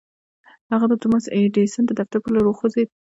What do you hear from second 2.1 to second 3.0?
پر لور وخوځېد.